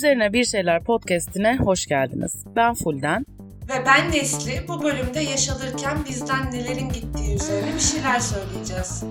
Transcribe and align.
Üzerine 0.00 0.32
Bir 0.32 0.44
Şeyler 0.44 0.84
Podcast'ine 0.84 1.56
hoş 1.56 1.86
geldiniz. 1.86 2.44
Ben 2.56 2.74
Fulden. 2.74 3.26
Ve 3.68 3.86
ben 3.86 4.12
Nesli. 4.12 4.68
Bu 4.68 4.82
bölümde 4.82 5.20
yaşalırken 5.20 5.98
bizden 6.08 6.52
nelerin 6.52 6.88
gittiği 6.88 7.34
üzerine 7.34 7.74
bir 7.74 7.80
şeyler 7.80 8.20
söyleyeceğiz. 8.20 9.04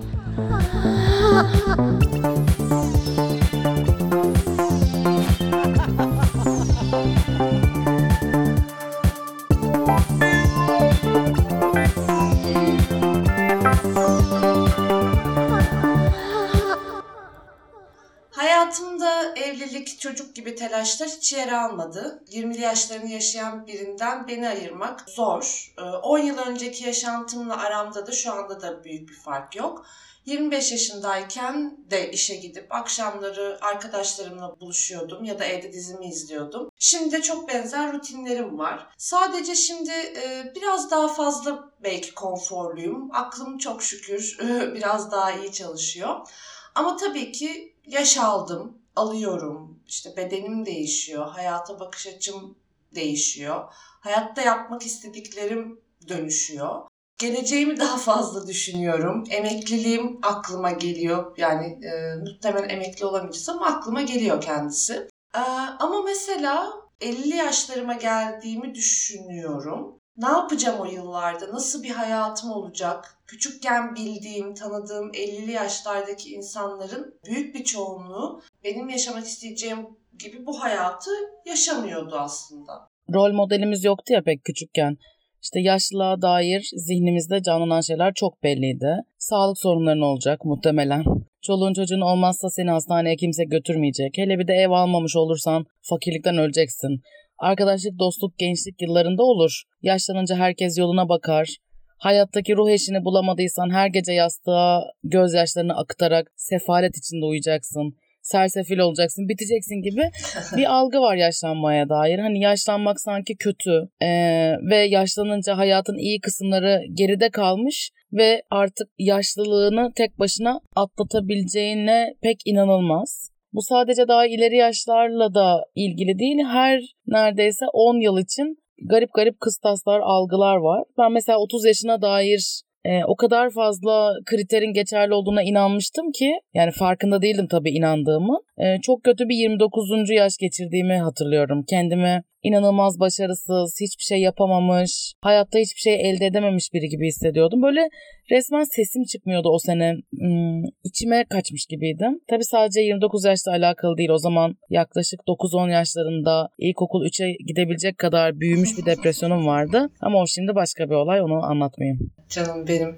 Gibi 20.49 20.57
telaşlar 20.57 21.09
hiç 21.09 21.33
yer 21.33 21.51
almadı. 21.51 22.23
20'li 22.31 22.61
yaşlarını 22.61 23.09
yaşayan 23.09 23.67
birinden 23.67 24.27
beni 24.27 24.49
ayırmak 24.49 25.09
zor. 25.09 25.73
10 26.03 26.19
ee, 26.19 26.25
yıl 26.25 26.37
önceki 26.37 26.85
yaşantımla 26.85 27.57
aramda 27.57 28.07
da 28.07 28.11
şu 28.11 28.33
anda 28.33 28.61
da 28.61 28.83
büyük 28.83 29.09
bir 29.09 29.15
fark 29.15 29.55
yok. 29.55 29.85
25 30.25 30.71
yaşındayken 30.71 31.77
de 31.91 32.11
işe 32.11 32.35
gidip 32.35 32.75
akşamları 32.75 33.57
arkadaşlarımla 33.61 34.59
buluşuyordum 34.59 35.23
ya 35.23 35.39
da 35.39 35.45
evde 35.45 35.73
dizimi 35.73 36.07
izliyordum. 36.07 36.69
Şimdi 36.79 37.11
de 37.11 37.21
çok 37.21 37.49
benzer 37.49 37.93
rutinlerim 37.93 38.59
var. 38.59 38.87
Sadece 38.97 39.55
şimdi 39.55 39.91
e, 39.91 40.53
biraz 40.55 40.91
daha 40.91 41.07
fazla 41.07 41.69
belki 41.83 42.13
konforluyum. 42.13 43.09
Aklım 43.13 43.57
çok 43.57 43.83
şükür 43.83 44.37
biraz 44.75 45.11
daha 45.11 45.31
iyi 45.31 45.51
çalışıyor. 45.51 46.27
Ama 46.75 46.97
tabii 46.97 47.31
ki 47.31 47.75
yaş 47.87 48.17
aldım, 48.17 48.77
alıyorum. 48.95 49.78
İşte 49.89 50.17
bedenim 50.17 50.65
değişiyor, 50.65 51.27
hayata 51.27 51.79
bakış 51.79 52.07
açım 52.07 52.55
değişiyor. 52.95 53.73
Hayatta 53.99 54.41
yapmak 54.41 54.85
istediklerim 54.85 55.81
dönüşüyor. 56.07 56.81
Geleceğimi 57.19 57.79
daha 57.79 57.97
fazla 57.97 58.47
düşünüyorum. 58.47 59.23
Emekliliğim 59.29 60.19
aklıma 60.21 60.71
geliyor. 60.71 61.37
Yani 61.37 61.65
e, 61.65 62.15
muhtemelen 62.15 62.69
emekli 62.69 63.05
olamayacağız 63.05 63.49
ama 63.49 63.65
aklıma 63.65 64.01
geliyor 64.01 64.41
kendisi. 64.41 65.07
E, 65.35 65.39
ama 65.79 66.01
mesela 66.01 66.73
50 67.01 67.35
yaşlarıma 67.35 67.93
geldiğimi 67.93 68.75
düşünüyorum. 68.75 69.98
Ne 70.19 70.27
yapacağım 70.27 70.79
o 70.79 70.85
yıllarda? 70.85 71.53
Nasıl 71.53 71.83
bir 71.83 71.89
hayatım 71.89 72.51
olacak? 72.51 73.17
Küçükken 73.27 73.95
bildiğim, 73.95 74.53
tanıdığım 74.53 75.11
50'li 75.11 75.51
yaşlardaki 75.51 76.29
insanların 76.33 77.19
büyük 77.25 77.55
bir 77.55 77.63
çoğunluğu 77.63 78.41
benim 78.63 78.89
yaşamak 78.89 79.25
isteyeceğim 79.25 79.87
gibi 80.19 80.45
bu 80.45 80.63
hayatı 80.63 81.11
yaşamıyordu 81.45 82.15
aslında. 82.15 82.87
Rol 83.13 83.33
modelimiz 83.33 83.83
yoktu 83.83 84.13
ya 84.13 84.23
pek 84.23 84.43
küçükken. 84.43 84.97
İşte 85.43 85.59
yaşlılığa 85.59 86.21
dair 86.21 86.69
zihnimizde 86.75 87.43
canlanan 87.43 87.81
şeyler 87.81 88.13
çok 88.13 88.43
belliydi. 88.43 88.97
Sağlık 89.17 89.57
sorunların 89.57 90.01
olacak 90.01 90.45
muhtemelen. 90.45 91.03
Çoluğun 91.41 91.73
çocuğun 91.73 92.01
olmazsa 92.01 92.49
seni 92.49 92.69
hastaneye 92.69 93.15
kimse 93.15 93.43
götürmeyecek. 93.43 94.17
Hele 94.17 94.39
bir 94.39 94.47
de 94.47 94.53
ev 94.53 94.69
almamış 94.69 95.15
olursan 95.15 95.65
fakirlikten 95.81 96.37
öleceksin. 96.37 97.01
Arkadaşlık, 97.39 97.99
dostluk, 97.99 98.37
gençlik 98.37 98.81
yıllarında 98.81 99.23
olur. 99.23 99.61
Yaşlanınca 99.81 100.35
herkes 100.35 100.77
yoluna 100.77 101.09
bakar. 101.09 101.57
Hayattaki 101.97 102.55
ruh 102.55 102.69
eşini 102.69 103.05
bulamadıysan 103.05 103.69
her 103.69 103.87
gece 103.87 104.11
yastığa 104.11 104.83
gözyaşlarını 105.03 105.77
akıtarak 105.77 106.31
sefalet 106.35 106.97
içinde 106.97 107.25
uyuyacaksın. 107.25 107.93
Sersefil 108.21 108.77
olacaksın, 108.77 109.29
biteceksin 109.29 109.81
gibi 109.81 110.01
bir 110.57 110.73
algı 110.73 111.01
var 111.01 111.15
yaşlanmaya 111.15 111.89
dair. 111.89 112.19
Hani 112.19 112.39
yaşlanmak 112.39 113.01
sanki 113.01 113.35
kötü 113.35 113.89
ee, 114.01 114.53
ve 114.69 114.77
yaşlanınca 114.77 115.57
hayatın 115.57 115.97
iyi 115.97 116.19
kısımları 116.19 116.81
geride 116.93 117.29
kalmış 117.29 117.91
ve 118.13 118.41
artık 118.49 118.87
yaşlılığını 118.97 119.91
tek 119.95 120.19
başına 120.19 120.59
atlatabileceğine 120.75 122.13
pek 122.21 122.41
inanılmaz. 122.45 123.31
Bu 123.53 123.61
sadece 123.61 124.07
daha 124.07 124.27
ileri 124.27 124.57
yaşlarla 124.57 125.33
da 125.33 125.65
ilgili 125.75 126.19
değil. 126.19 126.37
Her 126.45 126.81
neredeyse 127.07 127.65
10 127.73 128.01
yıl 128.01 128.19
için 128.19 128.57
garip 128.89 129.13
garip 129.13 129.39
kıstaslar, 129.39 129.99
algılar 129.99 130.55
var. 130.55 130.83
Ben 130.97 131.11
mesela 131.11 131.39
30 131.39 131.65
yaşına 131.65 132.01
dair 132.01 132.61
e, 132.85 133.03
o 133.07 133.15
kadar 133.15 133.49
fazla 133.49 134.13
kriterin 134.25 134.73
geçerli 134.73 135.13
olduğuna 135.13 135.43
inanmıştım 135.43 136.11
ki 136.11 136.31
yani 136.53 136.71
farkında 136.71 137.21
değildim 137.21 137.47
tabii 137.47 137.71
inandığımı. 137.71 138.39
E, 138.57 138.81
çok 138.81 139.03
kötü 139.03 139.29
bir 139.29 139.35
29. 139.35 140.09
yaş 140.09 140.37
geçirdiğimi 140.37 140.97
hatırlıyorum. 140.97 141.63
Kendimi 141.69 142.23
inanılmaz 142.43 142.99
başarısız, 142.99 143.77
hiçbir 143.81 144.03
şey 144.03 144.21
yapamamış, 144.21 145.13
hayatta 145.21 145.59
hiçbir 145.59 145.79
şey 145.79 146.09
elde 146.09 146.25
edememiş 146.25 146.73
biri 146.73 146.89
gibi 146.89 147.07
hissediyordum. 147.07 147.61
Böyle 147.61 147.89
resmen 148.31 148.63
sesim 148.63 149.03
çıkmıyordu 149.03 149.49
o 149.49 149.59
sene. 149.59 149.93
Hmm, 150.19 150.63
içime 150.83 151.25
kaçmış 151.29 151.65
gibiydim. 151.65 152.19
Tabii 152.29 152.45
sadece 152.45 152.81
29 152.81 153.25
yaşla 153.25 153.51
alakalı 153.51 153.97
değil. 153.97 154.09
O 154.09 154.17
zaman 154.17 154.55
yaklaşık 154.69 155.19
9-10 155.27 155.71
yaşlarında 155.71 156.49
ilkokul 156.57 157.05
3'e 157.05 157.31
gidebilecek 157.47 157.97
kadar 157.97 158.39
büyümüş 158.39 158.77
bir 158.77 158.85
depresyonum 158.85 159.47
vardı. 159.47 159.89
Ama 160.01 160.21
o 160.21 160.27
şimdi 160.27 160.55
başka 160.55 160.89
bir 160.89 160.95
olay. 160.95 161.21
Onu 161.21 161.43
anlatmayayım. 161.43 161.99
Canım 162.29 162.67
benim. 162.67 162.95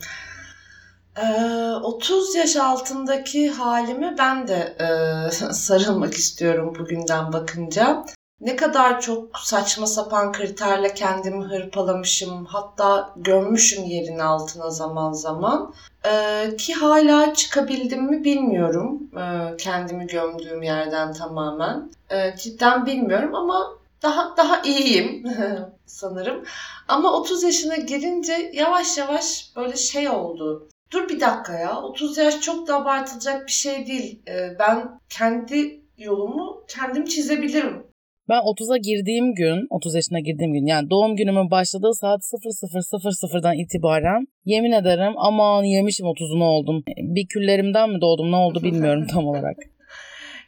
Ee, 1.18 1.72
30 1.84 2.36
yaş 2.36 2.56
altındaki 2.56 3.50
halimi 3.50 4.16
ben 4.18 4.48
de 4.48 4.76
e, 4.80 5.32
sarılmak 5.52 6.14
istiyorum 6.14 6.76
bugünden 6.80 7.34
bakınca 7.34 8.04
ne 8.42 8.56
kadar 8.56 9.02
çok 9.02 9.40
saçma 9.40 9.88
sapan 9.88 10.32
kriterle 10.32 10.94
kendimi 10.94 11.46
hırpalamışım 11.46 12.46
hatta 12.46 13.14
gömmüşüm 13.16 13.84
yerin 13.84 14.20
altına 14.20 14.70
zaman 14.70 15.14
zaman. 15.14 15.74
Ee, 16.06 16.56
ki 16.58 16.74
hala 16.74 17.34
çıkabildim 17.34 18.04
mi 18.04 18.24
bilmiyorum 18.24 19.00
ee, 19.18 19.58
kendimi 19.58 20.08
gömdüğüm 20.08 20.64
yerden 20.64 21.14
tamamen. 21.14 21.92
Ee, 22.10 22.36
cidden 22.38 22.86
bilmiyorum 22.86 23.36
ama 23.36 23.72
daha 24.02 24.38
daha 24.38 24.62
iyiyim 24.62 25.24
sanırım. 25.86 26.44
Ama 26.88 27.14
30 27.14 27.44
yaşına 27.44 27.76
girince 27.76 28.52
yavaş 28.54 28.98
yavaş 28.98 29.52
böyle 29.56 29.76
şey 29.76 30.10
oldu. 30.10 30.68
Dur 30.92 31.10
bir 31.10 31.20
dakika 31.20 31.54
ya 31.54 31.82
30 31.82 32.18
yaş 32.18 32.42
çok 32.42 32.68
da 32.68 32.76
abartılacak 32.76 33.48
bir 33.48 33.52
şey 33.52 33.88
değil. 33.88 34.20
Ee, 34.28 34.56
ben 34.60 35.00
kendi 35.10 35.82
yolumu 35.98 36.64
kendim 36.68 37.06
çizebilirim 37.06 37.91
ben 38.30 38.40
30'a 38.40 38.78
girdiğim 38.78 39.36
gün, 39.36 39.68
30 39.70 39.96
yaşına 39.96 40.20
girdiğim 40.20 40.54
gün 40.54 40.66
yani 40.66 40.90
doğum 40.90 41.16
günümün 41.16 41.52
başladığı 41.52 41.94
saat 41.94 42.22
00.00'dan 42.22 43.58
itibaren 43.58 44.28
yemin 44.46 44.72
ederim 44.72 45.14
aman 45.18 45.64
yemişim 45.64 46.06
30'unu 46.06 46.44
oldum. 46.44 46.84
Bir 46.98 47.28
küllerimden 47.28 47.90
mi 47.90 48.02
doğdum 48.02 48.32
ne 48.32 48.36
oldu 48.36 48.64
bilmiyorum 48.64 49.08
tam 49.14 49.28
olarak. 49.28 49.56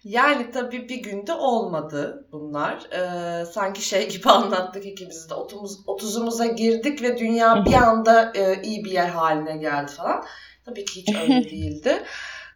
Yani 0.03 0.51
tabii 0.51 0.89
bir 0.89 1.03
günde 1.03 1.33
olmadı 1.33 2.27
bunlar. 2.31 2.79
Ee, 2.91 3.45
sanki 3.45 3.87
şey 3.87 4.09
gibi 4.09 4.29
anlattık 4.29 4.85
ikimiz 4.85 5.29
de 5.29 5.33
30, 5.33 5.85
30'umuza 5.87 6.55
girdik 6.55 7.01
ve 7.01 7.17
dünya 7.17 7.65
bir 7.65 7.73
anda 7.73 8.33
e, 8.35 8.61
iyi 8.63 8.85
bir 8.85 8.91
yer 8.91 9.09
haline 9.09 9.57
geldi 9.57 9.91
falan. 9.91 10.23
Tabii 10.65 10.85
ki 10.85 11.01
hiç 11.01 11.15
öyle 11.21 11.43
değildi. 11.43 12.03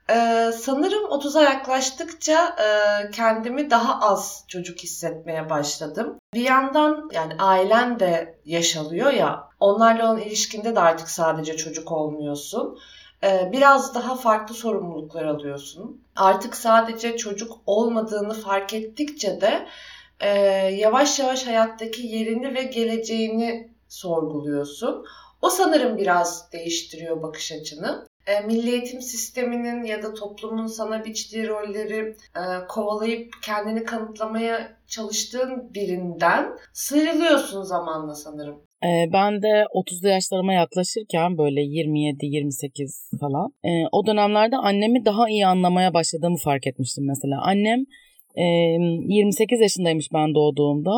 Ee, 0.09 0.51
sanırım 0.59 1.03
30'a 1.03 1.41
yaklaştıkça 1.41 2.55
e, 2.59 3.11
kendimi 3.11 3.71
daha 3.71 3.99
az 3.99 4.45
çocuk 4.47 4.79
hissetmeye 4.79 5.49
başladım. 5.49 6.17
Bir 6.33 6.41
yandan 6.41 7.09
yani 7.13 7.33
ailen 7.39 7.99
de 7.99 8.39
yaşalıyor 8.45 9.11
ya 9.11 9.49
onlarla 9.59 10.11
olan 10.11 10.21
ilişkinde 10.21 10.75
de 10.75 10.79
artık 10.79 11.09
sadece 11.09 11.57
çocuk 11.57 11.91
olmuyorsun. 11.91 12.79
Ee, 13.23 13.49
biraz 13.51 13.95
daha 13.95 14.15
farklı 14.15 14.55
sorumluluklar 14.55 15.25
alıyorsun. 15.25 16.01
Artık 16.15 16.55
sadece 16.55 17.17
çocuk 17.17 17.57
olmadığını 17.65 18.33
fark 18.33 18.73
ettikçe 18.73 19.41
de 19.41 19.67
e, 20.19 20.29
yavaş 20.75 21.19
yavaş 21.19 21.47
hayattaki 21.47 22.07
yerini 22.07 22.55
ve 22.55 22.63
geleceğini 22.63 23.71
sorguluyorsun. 23.89 25.05
O 25.41 25.49
sanırım 25.49 25.97
biraz 25.97 26.51
değiştiriyor 26.51 27.21
bakış 27.21 27.51
açını 27.51 28.07
e, 28.27 28.39
milli 28.47 28.71
eğitim 28.71 29.01
sisteminin 29.01 29.83
ya 29.83 30.03
da 30.03 30.13
toplumun 30.13 30.67
sana 30.67 31.05
biçtiği 31.05 31.47
rolleri 31.47 32.15
e, 32.35 32.41
kovalayıp 32.69 33.33
kendini 33.43 33.83
kanıtlamaya 33.83 34.77
çalıştığın 34.87 35.73
birinden 35.73 36.49
sıyrılıyorsun 36.73 37.63
zamanla 37.63 38.15
sanırım. 38.15 38.67
E, 38.83 39.13
ben 39.13 39.41
de 39.41 39.65
30'lu 39.73 40.07
yaşlarıma 40.07 40.53
yaklaşırken 40.53 41.37
böyle 41.37 41.61
27-28 41.61 43.19
falan 43.19 43.49
e, 43.63 43.69
o 43.91 44.05
dönemlerde 44.07 44.57
annemi 44.57 45.05
daha 45.05 45.29
iyi 45.29 45.47
anlamaya 45.47 45.93
başladığımı 45.93 46.37
fark 46.37 46.67
etmiştim 46.67 47.05
mesela. 47.07 47.41
Annem 47.41 47.85
28 48.37 49.61
yaşındaymış 49.61 50.07
ben 50.13 50.35
doğduğumda. 50.35 50.91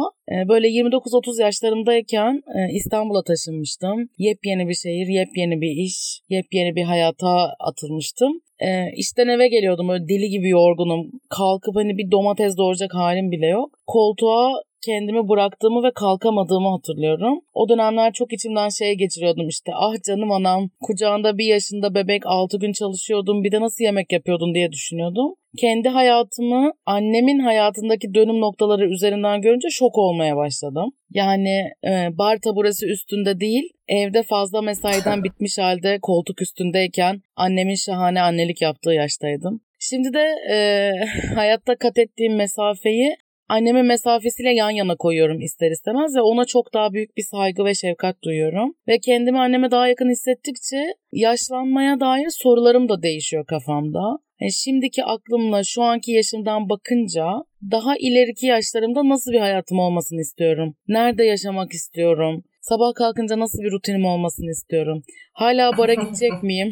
Böyle 0.49 0.67
29-30 0.67 1.41
yaşlarımdayken 1.41 2.41
İstanbul'a 2.73 3.23
taşınmıştım. 3.23 4.09
Yepyeni 4.17 4.67
bir 4.67 4.73
şehir, 4.73 5.07
yepyeni 5.07 5.61
bir 5.61 5.71
iş, 5.85 6.21
yepyeni 6.29 6.75
bir 6.75 6.83
hayata 6.83 7.53
atılmıştım. 7.59 8.31
e, 8.59 8.91
işten 8.95 9.27
eve 9.27 9.47
geliyordum 9.47 9.87
böyle 9.87 10.07
deli 10.07 10.29
gibi 10.29 10.49
yorgunum. 10.49 11.11
Kalkıp 11.29 11.75
hani 11.75 11.97
bir 11.97 12.11
domates 12.11 12.57
doğrayacak 12.57 12.93
halim 12.93 13.31
bile 13.31 13.47
yok. 13.47 13.69
Koltuğa 13.87 14.53
kendimi 14.85 15.29
bıraktığımı 15.29 15.83
ve 15.83 15.91
kalkamadığımı 15.95 16.69
hatırlıyorum. 16.69 17.39
O 17.53 17.69
dönemler 17.69 18.13
çok 18.13 18.33
içimden 18.33 18.69
şey 18.69 18.93
geçiriyordum 18.93 19.47
işte 19.47 19.71
ah 19.75 19.93
canım 20.07 20.31
anam 20.31 20.69
kucağında 20.81 21.37
bir 21.37 21.45
yaşında 21.45 21.95
bebek 21.95 22.21
6 22.25 22.59
gün 22.59 22.71
çalışıyordum 22.71 23.43
bir 23.43 23.51
de 23.51 23.61
nasıl 23.61 23.83
yemek 23.83 24.11
yapıyordun 24.11 24.53
diye 24.53 24.71
düşünüyordum. 24.71 25.33
Kendi 25.57 25.89
hayatımı 25.89 26.71
annemin 26.85 27.39
hayatındaki 27.39 28.13
dönüm 28.13 28.41
noktaları 28.41 28.89
üzerinden 28.89 29.41
görünce 29.41 29.69
şok 29.69 29.97
olmaya 29.97 30.37
başladım. 30.37 30.91
Yani 31.13 31.71
e, 31.87 32.17
bar 32.17 32.37
taburesi 32.37 32.85
üstünde 32.85 33.39
değil 33.39 33.63
evde 33.87 34.23
fazla 34.23 34.61
mesaiden 34.61 35.23
bitmiş 35.23 35.57
halde 35.57 35.99
koltuk 36.01 36.41
üstündeyken 36.41 37.21
annemin 37.35 37.75
şahane 37.75 38.21
annelik 38.21 38.61
yaptığı 38.61 38.91
yaştaydım. 38.91 39.61
Şimdi 39.79 40.13
de 40.13 40.25
e, 40.51 40.91
hayatta 41.35 41.75
kat 41.75 41.97
ettiğim 41.97 42.35
mesafeyi 42.35 43.15
annemin 43.49 43.85
mesafesiyle 43.85 44.53
yan 44.53 44.69
yana 44.69 44.95
koyuyorum 44.95 45.41
ister 45.41 45.71
istemez 45.71 46.15
ve 46.15 46.21
ona 46.21 46.45
çok 46.45 46.73
daha 46.73 46.93
büyük 46.93 47.17
bir 47.17 47.23
saygı 47.31 47.65
ve 47.65 47.75
şefkat 47.75 48.23
duyuyorum. 48.23 48.73
Ve 48.87 48.99
kendimi 48.99 49.39
anneme 49.39 49.71
daha 49.71 49.87
yakın 49.87 50.09
hissettikçe 50.09 50.93
yaşlanmaya 51.11 51.99
dair 51.99 52.29
sorularım 52.29 52.89
da 52.89 53.03
değişiyor 53.03 53.45
kafamda. 53.45 54.19
Yani 54.41 54.53
şimdiki 54.53 55.03
aklımla 55.03 55.61
şu 55.63 55.83
anki 55.83 56.11
yaşımdan 56.11 56.69
bakınca 56.69 57.25
daha 57.71 57.95
ileriki 57.97 58.45
yaşlarımda 58.45 59.09
nasıl 59.09 59.31
bir 59.31 59.39
hayatım 59.39 59.79
olmasını 59.79 60.21
istiyorum? 60.21 60.75
Nerede 60.87 61.23
yaşamak 61.23 61.71
istiyorum? 61.71 62.43
Sabah 62.69 62.93
kalkınca 62.93 63.39
nasıl 63.39 63.59
bir 63.59 63.71
rutinim 63.71 64.05
olmasını 64.05 64.51
istiyorum? 64.51 65.03
Hala 65.33 65.77
bara 65.77 65.93
gidecek 66.03 66.43
miyim? 66.43 66.71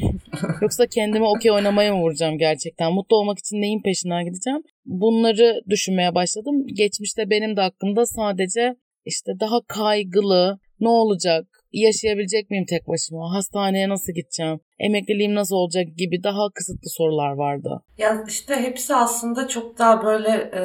Yoksa 0.62 0.88
kendime 0.88 1.26
okey 1.26 1.52
oynamaya 1.52 1.96
mı 1.96 2.02
vuracağım 2.02 2.38
gerçekten? 2.38 2.94
Mutlu 2.94 3.16
olmak 3.18 3.40
için 3.40 3.62
neyin 3.62 3.82
peşinden 3.82 4.26
gideceğim? 4.26 4.62
Bunları 4.86 5.62
düşünmeye 5.70 6.16
başladım. 6.16 6.66
Geçmişte 6.74 7.30
benim 7.30 7.58
de 7.58 7.62
aklımda 7.62 8.06
sadece 8.06 8.76
işte 9.06 9.32
daha 9.40 9.62
kaygılı, 9.68 10.60
ne 10.80 10.90
olacak, 10.90 11.48
yaşayabilecek 11.72 12.50
miyim 12.50 12.66
tek 12.70 12.88
başıma, 12.88 13.34
hastaneye 13.34 13.90
nasıl 13.90 14.14
gideceğim, 14.14 14.60
emekliliğim 14.80 15.36
nasıl 15.36 15.56
olacak 15.56 15.86
gibi 15.98 16.24
daha 16.24 16.50
kısıtlı 16.54 16.90
sorular 16.90 17.32
vardı. 17.32 17.82
Ya 17.98 18.24
işte 18.28 18.56
hepsi 18.56 18.96
aslında 18.96 19.48
çok 19.48 19.78
daha 19.78 20.04
böyle 20.04 20.30
e, 20.30 20.62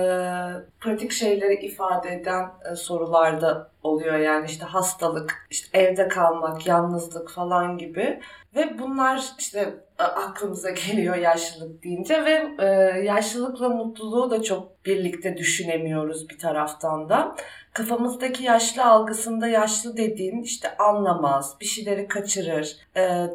pratik 0.80 1.12
şeyleri 1.12 1.66
ifade 1.66 2.14
eden 2.14 2.44
e, 2.72 2.76
sorularda 2.76 3.70
oluyor. 3.82 4.18
Yani 4.18 4.46
işte 4.46 4.64
hastalık, 4.64 5.46
işte 5.50 5.78
evde 5.78 6.08
kalmak, 6.08 6.66
yalnızlık 6.66 7.30
falan 7.30 7.78
gibi. 7.78 8.20
Ve 8.56 8.78
bunlar 8.78 9.24
işte 9.38 9.74
aklımıza 9.98 10.70
geliyor 10.88 11.16
yaşlılık 11.16 11.84
deyince 11.84 12.24
ve 12.24 12.48
e, 12.58 12.66
yaşlılıkla 13.04 13.68
mutluluğu 13.68 14.30
da 14.30 14.42
çok 14.42 14.84
birlikte 14.86 15.36
düşünemiyoruz 15.36 16.28
bir 16.28 16.38
taraftan 16.38 17.08
da. 17.08 17.36
Kafamızdaki 17.72 18.44
yaşlı 18.44 18.84
algısında 18.84 19.48
yaşlı 19.48 19.96
dediğin 19.96 20.42
işte 20.42 20.76
anlamaz, 20.76 21.56
bir 21.60 21.66
şeyleri 21.66 22.08
kaçırır, 22.08 22.76
e, 22.96 23.34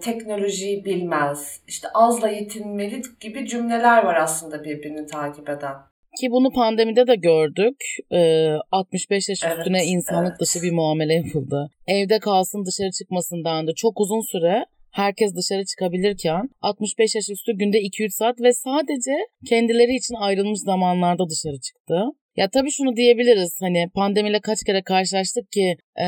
teknolojiyi 0.68 0.86
bilmez, 0.86 1.62
işte 1.68 1.88
azla 1.94 2.30
yetinmeli 2.30 3.02
gibi 3.20 3.48
cümleler 3.48 4.04
var 4.04 4.16
aslında 4.16 4.64
birbirini 4.64 5.06
takip 5.06 5.50
eden. 5.50 5.76
Ki 6.22 6.32
bunu 6.32 6.52
pandemide 6.52 7.08
de 7.08 7.16
gördük. 7.16 7.76
Ee, 8.12 8.56
65 8.72 9.30
yaş 9.30 9.44
evet, 9.44 9.58
üstüne 9.58 9.86
insanlık 9.86 10.30
evet. 10.30 10.40
dışı 10.40 10.62
bir 10.62 10.72
muamele 10.72 11.14
yapıldı. 11.14 11.70
Evde 11.88 12.20
kalsın 12.20 12.66
dışarı 12.66 12.92
çıkmasından 12.92 13.68
da 13.68 13.72
çok 13.76 14.00
uzun 14.00 14.32
süre 14.32 14.66
herkes 14.92 15.36
dışarı 15.36 15.66
çıkabilirken 15.66 16.50
65 16.62 17.16
yaş 17.16 17.30
üstü 17.30 17.52
günde 17.58 17.78
2-3 17.78 18.10
saat 18.10 18.42
ve 18.42 18.54
sadece 18.54 19.12
kendileri 19.50 19.96
için 19.96 20.16
ayrılmış 20.16 20.60
zamanlarda 20.60 21.24
dışarı 21.30 21.60
çıktı. 21.60 21.96
Ya 22.38 22.50
tabii 22.50 22.72
şunu 22.72 22.96
diyebiliriz 22.96 23.58
hani 23.62 23.90
pandemiyle 23.96 24.40
kaç 24.40 24.64
kere 24.64 24.82
karşılaştık 24.82 25.52
ki 25.52 25.76
e, 26.00 26.06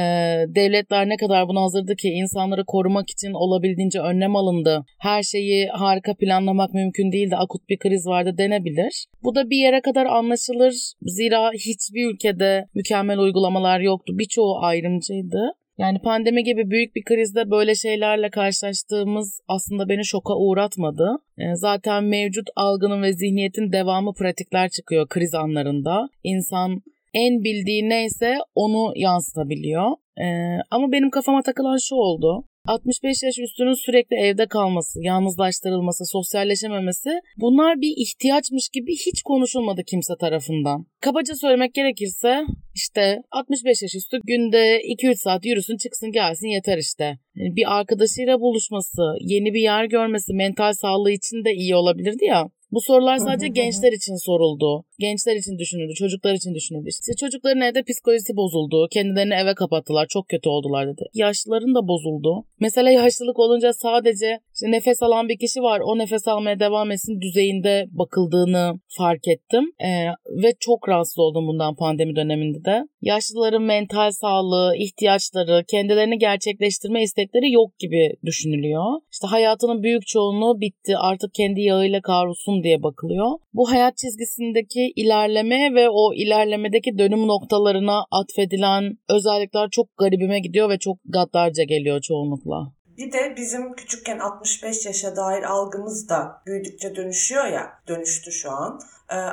devletler 0.48 1.10
ne 1.10 1.18
kadar 1.18 1.48
buna 1.48 1.62
hazırdı 1.62 1.96
ki 1.96 2.10
insanları 2.10 2.64
korumak 2.68 3.10
için 3.10 3.34
olabildiğince 3.34 4.00
önlem 4.00 4.36
alındı. 4.36 4.86
Her 5.00 5.24
şeyi 5.24 5.68
harika 5.68 6.14
planlamak 6.16 6.74
mümkün 6.74 7.12
değildi 7.12 7.36
akut 7.36 7.70
bir 7.70 7.78
kriz 7.78 8.08
vardı 8.08 8.38
denebilir. 8.38 9.06
Bu 9.24 9.36
da 9.36 9.50
bir 9.50 9.58
yere 9.58 9.82
kadar 9.82 10.06
anlaşılır 10.06 10.74
zira 11.02 11.52
hiçbir 11.52 12.14
ülkede 12.14 12.66
mükemmel 12.76 13.20
uygulamalar 13.20 13.80
yoktu 13.80 14.14
birçoğu 14.20 14.60
ayrımcıydı. 14.62 15.52
Yani 15.80 16.00
pandemi 16.00 16.44
gibi 16.44 16.70
büyük 16.70 16.96
bir 16.96 17.04
krizde 17.04 17.52
böyle 17.52 17.76
şeylerle 17.76 18.30
karşılaştığımız 18.30 19.40
aslında 19.48 19.90
beni 19.90 20.06
şoka 20.06 20.36
uğratmadı. 20.36 21.18
Ee, 21.38 21.56
zaten 21.56 22.04
mevcut 22.04 22.48
algının 22.56 23.02
ve 23.04 23.14
zihniyetin 23.14 23.72
devamı 23.72 24.14
pratikler 24.14 24.70
çıkıyor 24.70 25.08
kriz 25.08 25.36
anlarında. 25.36 26.10
İnsan 26.24 26.82
en 27.14 27.44
bildiği 27.44 27.90
neyse 27.90 28.38
onu 28.56 28.94
yansıtabiliyor. 28.96 29.92
Ee, 30.18 30.58
ama 30.72 30.92
benim 30.92 31.10
kafama 31.10 31.42
takılan 31.42 31.78
şu 31.90 31.96
oldu. 31.96 32.44
65 32.70 33.24
yaş 33.24 33.40
üstünün 33.40 33.86
sürekli 33.86 34.16
evde 34.16 34.48
kalması, 34.48 35.00
yalnızlaştırılması, 35.04 36.06
sosyalleşememesi 36.06 37.10
bunlar 37.38 37.82
bir 37.82 37.94
ihtiyaçmış 37.98 38.70
gibi 38.70 38.92
hiç 38.92 39.22
konuşulmadı 39.22 39.82
kimse 39.84 40.14
tarafından. 40.20 40.86
Kabaca 41.02 41.36
söylemek 41.36 41.74
gerekirse 41.74 42.42
işte 42.76 43.18
65 43.32 43.82
yaş 43.82 43.96
üstü 43.96 44.18
günde 44.24 44.82
2-3 44.82 45.16
saat 45.16 45.46
yürüsün 45.46 45.78
çıksın 45.78 46.12
gelsin 46.12 46.48
yeter 46.48 46.78
işte. 46.78 47.18
Bir 47.36 47.78
arkadaşıyla 47.78 48.40
buluşması, 48.40 49.02
yeni 49.22 49.54
bir 49.54 49.62
yer 49.62 49.86
görmesi 49.86 50.34
mental 50.34 50.74
sağlığı 50.74 51.12
için 51.12 51.46
de 51.46 51.54
iyi 51.54 51.76
olabilirdi 51.76 52.26
ya. 52.26 52.46
Bu 52.72 52.82
sorular 52.82 53.18
sadece 53.18 53.48
gençler 53.48 53.92
için 53.92 54.26
soruldu. 54.26 54.86
Gençler 55.00 55.36
için 55.36 55.58
düşünüldü, 55.58 55.94
çocuklar 55.94 56.34
için 56.34 56.54
düşünüldü. 56.56 56.90
İşte 56.90 57.14
çocukların 57.20 57.62
evde 57.62 57.84
psikolojisi 57.84 58.36
bozuldu, 58.36 58.88
kendilerini 58.92 59.34
eve 59.34 59.54
kapattılar, 59.56 60.08
çok 60.08 60.28
kötü 60.30 60.50
oldular 60.50 60.88
dedi. 60.88 61.04
Yaşlıların 61.14 61.76
da 61.76 61.88
bozuldu. 61.88 62.46
Mesela 62.60 62.90
yaşlılık 62.90 63.40
olunca 63.40 63.74
sadece 63.74 64.40
işte 64.56 64.72
nefes 64.72 65.04
alan 65.04 65.30
bir 65.30 65.38
kişi 65.38 65.62
var, 65.62 65.80
o 65.80 65.98
nefes 65.98 66.28
almaya 66.28 66.60
devam 66.60 66.92
etsin 66.92 67.22
düzeyinde 67.22 67.86
bakıldığını 67.92 68.80
fark 68.98 69.28
ettim. 69.28 69.64
Ee, 69.86 70.08
ve 70.44 70.54
çok 70.60 70.90
rahatsız 70.90 71.20
oldum 71.20 71.48
bundan 71.48 71.76
pandemi 71.76 72.16
döneminde 72.16 72.66
de. 72.66 72.88
Yaşlıların 73.02 73.64
mental 73.64 74.12
sağlığı, 74.12 74.76
ihtiyaçları, 74.76 75.64
kendilerini 75.68 76.18
gerçekleştirme 76.18 77.04
istekleri 77.04 77.52
yok 77.52 77.80
gibi 77.80 78.14
düşünülüyor. 78.26 78.84
İşte 79.12 79.28
hayatının 79.28 79.84
büyük 79.84 80.08
çoğunluğu 80.08 80.62
bitti, 80.62 80.98
artık 80.98 81.34
kendi 81.34 81.62
yağıyla 81.62 82.02
kavrulsun 82.02 82.64
diye 82.64 82.84
bakılıyor. 82.84 83.30
Bu 83.54 83.72
hayat 83.72 83.98
çizgisindeki 83.98 84.89
ilerleme 84.96 85.74
ve 85.76 85.90
o 85.90 86.14
ilerlemedeki 86.14 86.98
dönüm 86.98 87.28
noktalarına 87.28 88.06
atfedilen 88.12 88.98
özellikler 89.10 89.70
çok 89.70 89.98
garibime 89.98 90.40
gidiyor 90.40 90.70
ve 90.70 90.80
çok 90.80 90.98
gaddarca 91.06 91.64
geliyor 91.64 92.02
çoğunlukla. 92.02 92.72
Bir 92.98 93.12
de 93.12 93.34
bizim 93.38 93.74
küçükken 93.74 94.20
65 94.20 94.86
yaşa 94.86 95.16
dair 95.16 95.44
algımız 95.44 96.10
da 96.10 96.42
büyüdükçe 96.46 96.96
dönüşüyor 96.96 97.46
ya, 97.46 97.70
dönüştü 97.88 98.32
şu 98.32 98.52
an. 98.52 98.80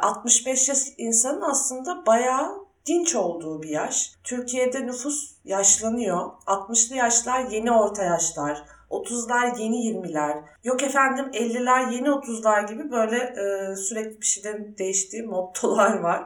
65 0.03 0.69
ee, 0.69 0.73
yaş 0.73 0.79
insanın 0.99 1.41
aslında 1.41 2.07
bayağı 2.07 2.67
dinç 2.87 3.15
olduğu 3.15 3.63
bir 3.63 3.69
yaş. 3.69 4.13
Türkiye'de 4.25 4.87
nüfus 4.87 5.35
yaşlanıyor. 5.45 6.31
60'lı 6.47 6.97
yaşlar 6.97 7.51
yeni 7.51 7.73
orta 7.73 8.05
yaşlar. 8.05 8.63
30'lar 8.91 9.61
yeni 9.61 9.77
20'ler, 9.77 10.43
yok 10.65 10.83
efendim 10.83 11.25
50'ler 11.33 11.95
yeni 11.95 12.09
30'lar 12.09 12.69
gibi 12.69 12.91
böyle 12.91 13.17
e, 13.17 13.77
sürekli 13.77 14.21
bir 14.21 14.27
şeylerin 14.27 14.75
değiştiği 14.79 15.23
mottolar 15.23 15.99
var. 16.09 16.25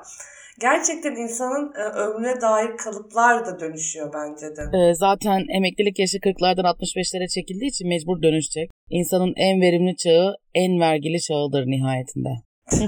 Gerçekten 0.61 1.15
insanın 1.15 1.73
e, 1.75 1.83
ömrüne 1.83 2.41
dair 2.41 2.77
kalıplar 2.77 3.47
da 3.47 3.61
dönüşüyor 3.61 4.13
bence 4.15 4.57
de. 4.57 4.79
E, 4.79 4.95
zaten 4.95 5.45
emeklilik 5.57 5.99
yaşı 5.99 6.17
40'lardan 6.17 6.67
65'lere 6.67 7.29
çekildiği 7.29 7.71
için 7.71 7.89
mecbur 7.89 8.23
dönüşecek. 8.23 8.71
İnsanın 8.91 9.33
en 9.37 9.61
verimli 9.61 9.97
çağı 9.97 10.37
en 10.55 10.81
vergili 10.81 11.21
çağıdır 11.21 11.67
nihayetinde. 11.67 12.29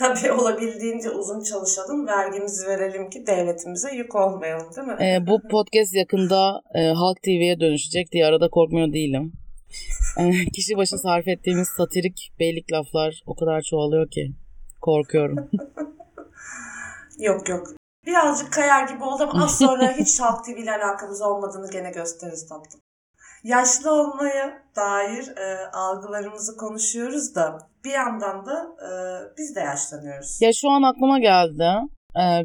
Tabii 0.00 0.32
olabildiğince 0.40 1.10
uzun 1.10 1.42
çalışalım, 1.42 2.06
vergimizi 2.06 2.66
verelim 2.66 3.10
ki 3.10 3.26
devletimize 3.26 3.94
yük 3.94 4.14
olmayalım 4.14 4.76
değil 4.76 4.88
mi? 4.88 4.96
E, 5.00 5.26
bu 5.26 5.48
podcast 5.48 5.94
yakında 5.94 6.62
e, 6.74 6.86
Halk 6.86 7.22
TV'ye 7.22 7.60
dönüşecek 7.60 8.12
diye 8.12 8.26
arada 8.26 8.50
korkmuyor 8.50 8.92
değilim. 8.92 9.32
E, 10.18 10.30
kişi 10.52 10.76
başı 10.76 10.98
sarf 10.98 11.28
ettiğimiz 11.28 11.68
satirik 11.68 12.32
beylik 12.38 12.72
laflar 12.72 13.22
o 13.26 13.34
kadar 13.34 13.62
çoğalıyor 13.62 14.10
ki 14.10 14.32
korkuyorum. 14.80 15.50
yok 17.18 17.48
yok. 17.48 17.66
Birazcık 18.06 18.52
kayar 18.52 18.88
gibi 18.88 19.04
oldu 19.04 19.28
ama 19.30 19.44
az 19.44 19.58
sonra 19.58 19.92
hiç 19.92 20.20
Halk 20.20 20.44
TV 20.44 20.48
ile 20.50 20.72
alakamız 20.72 21.22
olmadığını 21.22 21.70
gene 21.70 21.90
gösteririz 21.90 22.48
tatlım 22.48 22.79
yaşlı 23.44 23.90
olmaya 23.92 24.62
dair 24.76 25.36
e, 25.36 25.70
algılarımızı 25.72 26.56
konuşuyoruz 26.56 27.34
da 27.34 27.58
bir 27.84 27.90
yandan 27.90 28.46
da 28.46 28.76
e, 28.78 28.90
biz 29.38 29.56
de 29.56 29.60
yaşlanıyoruz. 29.60 30.38
Ya 30.42 30.52
şu 30.52 30.70
an 30.70 30.82
aklıma 30.82 31.18
geldi. 31.18 31.64
Ee, 32.16 32.44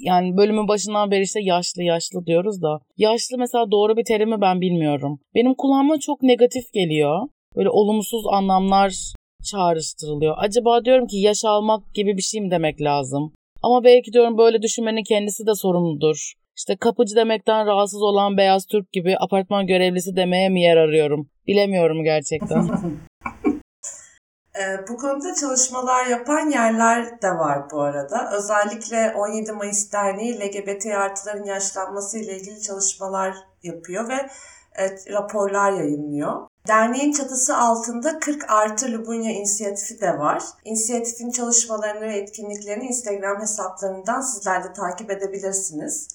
yani 0.00 0.36
bölümün 0.36 0.68
başından 0.68 1.10
beri 1.10 1.22
işte 1.22 1.40
yaşlı 1.42 1.82
yaşlı 1.82 2.26
diyoruz 2.26 2.62
da. 2.62 2.80
Yaşlı 2.96 3.38
mesela 3.38 3.70
doğru 3.70 3.96
bir 3.96 4.04
terimi 4.04 4.40
ben 4.40 4.60
bilmiyorum. 4.60 5.18
Benim 5.34 5.54
kulağıma 5.54 5.98
çok 5.98 6.22
negatif 6.22 6.72
geliyor. 6.72 7.28
böyle 7.56 7.70
olumsuz 7.70 8.22
anlamlar 8.32 8.94
çağrıştırılıyor. 9.50 10.34
Acaba 10.38 10.84
diyorum 10.84 11.06
ki 11.06 11.16
yaş 11.16 11.44
almak 11.44 11.94
gibi 11.94 12.16
bir 12.16 12.22
şey 12.22 12.40
mi 12.40 12.50
demek 12.50 12.80
lazım? 12.80 13.32
Ama 13.62 13.84
belki 13.84 14.12
diyorum 14.12 14.38
böyle 14.38 14.62
düşünmenin 14.62 15.04
kendisi 15.08 15.46
de 15.46 15.54
sorumludur. 15.54 16.32
İşte 16.56 16.76
kapıcı 16.76 17.16
demekten 17.16 17.66
rahatsız 17.66 18.02
olan 18.02 18.36
beyaz 18.36 18.66
Türk 18.66 18.92
gibi 18.92 19.16
apartman 19.20 19.66
görevlisi 19.66 20.16
demeye 20.16 20.48
mi 20.48 20.60
yer 20.62 20.76
arıyorum? 20.76 21.28
Bilemiyorum 21.46 22.04
gerçekten. 22.04 22.68
E, 24.60 24.88
bu 24.88 24.96
konuda 24.96 25.34
çalışmalar 25.34 26.06
yapan 26.06 26.50
yerler 26.50 27.22
de 27.22 27.30
var 27.30 27.70
bu 27.70 27.80
arada. 27.80 28.30
Özellikle 28.32 29.14
17 29.16 29.52
Mayıs 29.52 29.92
Derneği 29.92 30.40
LGBT 30.40 30.86
artıların 30.86 31.44
yaşlanması 31.44 32.18
ile 32.18 32.36
ilgili 32.36 32.60
çalışmalar 32.62 33.36
yapıyor 33.62 34.08
ve 34.08 34.14
e, 34.78 35.12
raporlar 35.12 35.72
yayınlıyor. 35.72 36.48
Derneğin 36.68 37.12
çatısı 37.12 37.56
altında 37.56 38.18
40 38.18 38.50
artı 38.50 38.92
Lubunya 38.92 39.32
inisiyatifi 39.32 40.00
de 40.00 40.18
var. 40.18 40.42
İnisiyatifin 40.64 41.30
çalışmalarını 41.30 42.00
ve 42.00 42.16
etkinliklerini 42.16 42.84
Instagram 42.84 43.40
hesaplarından 43.40 44.20
sizler 44.20 44.64
de 44.64 44.72
takip 44.72 45.10
edebilirsiniz. 45.10 46.08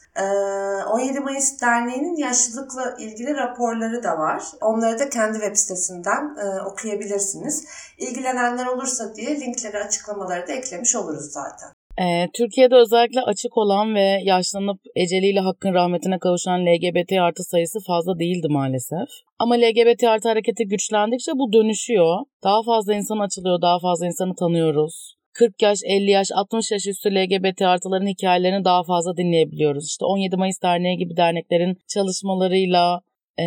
17 0.87 1.17
ee, 1.17 1.19
Mayıs 1.19 1.61
Derneği'nin 1.61 2.15
yaşlılıkla 2.15 2.95
ilgili 2.99 3.35
raporları 3.35 4.03
da 4.03 4.17
var. 4.17 4.43
Onları 4.61 4.99
da 4.99 5.09
kendi 5.09 5.39
web 5.39 5.55
sitesinden 5.55 6.37
e, 6.37 6.61
okuyabilirsiniz. 6.61 7.65
İlgilenenler 7.97 8.65
olursa 8.65 9.15
diye 9.15 9.39
linkleri 9.39 9.77
açıklamaları 9.77 10.47
da 10.47 10.51
eklemiş 10.51 10.95
oluruz 10.95 11.31
zaten. 11.31 11.78
Ee, 12.01 12.27
Türkiye'de 12.33 12.75
özellikle 12.75 13.21
açık 13.21 13.57
olan 13.57 13.95
ve 13.95 14.19
yaşlanıp 14.23 14.79
eceliyle 14.95 15.39
hakkın 15.39 15.73
rahmetine 15.73 16.19
kavuşan 16.19 16.65
LGBT 16.65 17.11
artı 17.19 17.43
sayısı 17.43 17.79
fazla 17.87 18.19
değildi 18.19 18.47
maalesef. 18.49 19.09
Ama 19.39 19.55
LGBT 19.55 20.03
artı 20.03 20.29
hareketi 20.29 20.67
güçlendikçe 20.67 21.31
bu 21.35 21.53
dönüşüyor. 21.53 22.17
Daha 22.43 22.63
fazla 22.63 22.95
insan 22.95 23.19
açılıyor, 23.19 23.61
daha 23.61 23.79
fazla 23.79 24.05
insanı 24.05 24.35
tanıyoruz. 24.35 25.15
40 25.33 25.61
yaş, 25.61 25.79
50 25.85 26.11
yaş, 26.11 26.27
60 26.35 26.71
yaş 26.71 26.87
üstü 26.87 27.15
LGBT 27.15 27.61
artıların 27.61 28.07
hikayelerini 28.07 28.65
daha 28.65 28.83
fazla 28.83 29.17
dinleyebiliyoruz. 29.17 29.85
İşte 29.87 30.05
17 30.05 30.37
Mayıs 30.37 30.61
Derneği 30.63 30.97
gibi 30.97 31.17
derneklerin 31.17 31.77
çalışmalarıyla 31.93 33.01
e, 33.39 33.45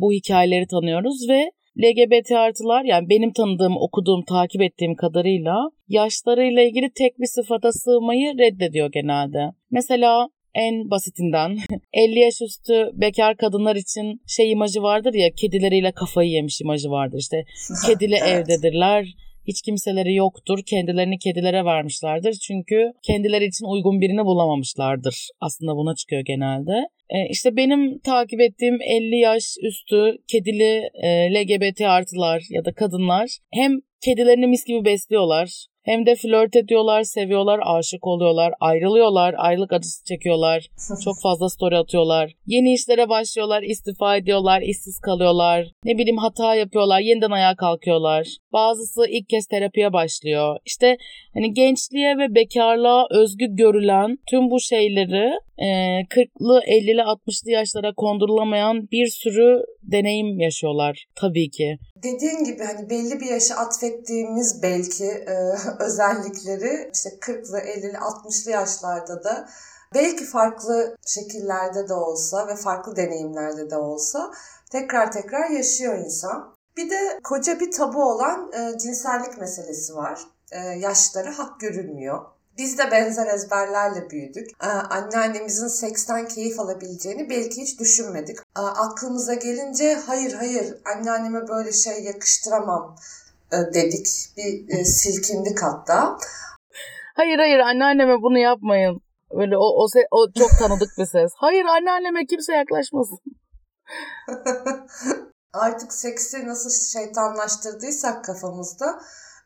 bu 0.00 0.12
hikayeleri 0.12 0.66
tanıyoruz 0.66 1.28
ve 1.28 1.50
LGBT 1.78 2.32
artılar 2.32 2.84
yani 2.84 3.08
benim 3.08 3.32
tanıdığım, 3.32 3.76
okuduğum, 3.76 4.24
takip 4.24 4.62
ettiğim 4.62 4.94
kadarıyla 4.94 5.56
yaşlarıyla 5.88 6.62
ilgili 6.62 6.90
tek 6.94 7.18
bir 7.20 7.26
sıfata 7.26 7.72
sığmayı 7.72 8.38
reddediyor 8.38 8.90
genelde. 8.92 9.50
Mesela 9.70 10.28
en 10.54 10.90
basitinden 10.90 11.56
50 11.92 12.18
yaş 12.18 12.42
üstü 12.42 12.90
bekar 12.92 13.36
kadınlar 13.36 13.76
için 13.76 14.20
şey 14.26 14.50
imajı 14.50 14.82
vardır 14.82 15.14
ya 15.14 15.30
kedileriyle 15.40 15.92
kafayı 15.92 16.30
yemiş 16.30 16.60
imajı 16.60 16.90
vardır. 16.90 17.18
İşte 17.18 17.44
kedili 17.86 18.14
evet. 18.14 18.48
evdedirler 18.48 19.06
hiç 19.48 19.62
kimseleri 19.62 20.14
yoktur. 20.14 20.58
Kendilerini 20.66 21.18
kedilere 21.18 21.64
vermişlerdir. 21.64 22.32
Çünkü 22.32 22.92
kendileri 23.02 23.44
için 23.44 23.66
uygun 23.66 24.00
birini 24.00 24.24
bulamamışlardır. 24.24 25.28
Aslında 25.40 25.76
buna 25.76 25.94
çıkıyor 25.94 26.22
genelde. 26.26 26.72
E, 27.10 27.28
işte 27.30 27.56
benim 27.56 27.98
takip 27.98 28.40
ettiğim 28.40 28.78
50 28.82 29.16
yaş 29.16 29.44
üstü 29.62 30.16
kedili 30.28 30.82
e, 31.02 31.34
LGBT 31.34 31.80
artılar 31.80 32.42
ya 32.50 32.64
da 32.64 32.72
kadınlar 32.72 33.38
hem 33.52 33.80
kedilerini 34.04 34.46
mis 34.46 34.64
gibi 34.64 34.84
besliyorlar 34.84 35.66
hem 35.84 36.06
de 36.06 36.14
flört 36.14 36.56
ediyorlar, 36.56 37.02
seviyorlar, 37.02 37.60
aşık 37.62 38.06
oluyorlar, 38.06 38.52
ayrılıyorlar, 38.60 39.34
ayrılık 39.38 39.72
acısı 39.72 40.04
çekiyorlar. 40.04 40.68
Çok 41.04 41.14
fazla 41.22 41.48
story 41.48 41.76
atıyorlar. 41.76 42.32
Yeni 42.46 42.74
işlere 42.74 43.08
başlıyorlar, 43.08 43.62
istifa 43.62 44.16
ediyorlar, 44.16 44.60
işsiz 44.62 45.00
kalıyorlar. 45.00 45.66
Ne 45.84 45.98
bileyim 45.98 46.18
hata 46.18 46.54
yapıyorlar, 46.54 47.00
yeniden 47.00 47.30
ayağa 47.30 47.56
kalkıyorlar. 47.56 48.28
Bazısı 48.52 49.06
ilk 49.08 49.28
kez 49.28 49.46
terapiye 49.46 49.92
başlıyor. 49.92 50.56
İşte 50.66 50.96
hani 51.34 51.52
gençliğe 51.52 52.18
ve 52.18 52.34
bekarlığa 52.34 53.06
özgü 53.10 53.46
görülen 53.48 54.18
tüm 54.30 54.50
bu 54.50 54.60
şeyleri 54.60 55.32
e, 55.58 55.66
40'lı, 56.10 56.60
50'li, 56.60 57.00
60'lı 57.00 57.50
yaşlara 57.50 57.94
kondurulamayan 57.94 58.88
bir 58.92 59.06
sürü 59.06 59.64
deneyim 59.82 60.40
yaşıyorlar 60.40 61.06
tabii 61.14 61.50
ki. 61.50 61.78
Dediğin 61.96 62.44
gibi 62.44 62.64
hani 62.64 62.90
belli 62.90 63.20
bir 63.20 63.26
yaşa 63.26 63.54
atfettiğimiz 63.54 64.62
belki 64.62 65.04
e, 65.04 65.36
özellikleri 65.80 66.90
işte 66.94 67.10
40'lı, 67.20 67.58
50'li, 67.58 67.96
60'lı 67.96 68.50
yaşlarda 68.50 69.24
da 69.24 69.48
belki 69.94 70.24
farklı 70.24 70.96
şekillerde 71.06 71.88
de 71.88 71.94
olsa 71.94 72.48
ve 72.48 72.56
farklı 72.56 72.96
deneyimlerde 72.96 73.70
de 73.70 73.76
olsa 73.76 74.30
tekrar 74.72 75.12
tekrar 75.12 75.50
yaşıyor 75.50 75.98
insan. 75.98 76.54
Bir 76.76 76.90
de 76.90 77.20
koca 77.24 77.60
bir 77.60 77.72
tabu 77.72 78.04
olan 78.04 78.52
e, 78.52 78.78
cinsellik 78.78 79.38
meselesi 79.38 79.94
var. 79.94 80.20
E, 80.52 80.58
yaşları 80.58 81.30
hak 81.30 81.60
görülmüyor. 81.60 82.24
Biz 82.58 82.78
de 82.78 82.90
benzer 82.90 83.26
ezberlerle 83.26 84.10
büyüdük. 84.10 84.50
Ee, 84.62 84.66
anneannemizin 84.66 85.68
seksten 85.68 86.28
keyif 86.28 86.60
alabileceğini 86.60 87.30
belki 87.30 87.62
hiç 87.62 87.80
düşünmedik. 87.80 88.38
Ee, 88.38 88.60
aklımıza 88.60 89.34
gelince 89.34 89.94
hayır 90.06 90.32
hayır 90.32 90.74
anneanneme 90.94 91.48
böyle 91.48 91.72
şey 91.72 92.02
yakıştıramam 92.04 92.96
e, 93.52 93.56
dedik. 93.74 94.06
Bir 94.36 94.78
e, 94.78 94.84
silkindik 94.84 95.62
hatta. 95.62 96.18
Hayır 97.14 97.38
hayır 97.38 97.58
anneanneme 97.58 98.22
bunu 98.22 98.38
yapmayın. 98.38 99.00
Böyle 99.38 99.56
o, 99.56 99.84
o, 99.84 99.86
o 100.10 100.32
çok 100.38 100.50
tanıdık 100.58 100.88
bir 100.98 101.06
ses. 101.06 101.32
Hayır 101.36 101.64
anneanneme 101.64 102.26
kimse 102.26 102.52
yaklaşmasın. 102.52 103.18
Artık 105.52 105.92
seksi 105.92 106.46
nasıl 106.46 106.98
şeytanlaştırdıysak 107.00 108.24
kafamızda 108.24 109.00